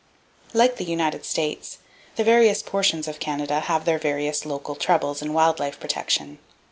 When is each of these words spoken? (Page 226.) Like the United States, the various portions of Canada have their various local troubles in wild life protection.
(Page 0.47 0.53
226.) 0.53 0.57
Like 0.57 0.77
the 0.77 0.91
United 0.91 1.25
States, 1.29 1.77
the 2.15 2.23
various 2.23 2.63
portions 2.63 3.07
of 3.07 3.19
Canada 3.19 3.59
have 3.59 3.85
their 3.85 3.99
various 3.99 4.47
local 4.47 4.73
troubles 4.73 5.21
in 5.21 5.31
wild 5.31 5.59
life 5.59 5.79
protection. 5.79 6.39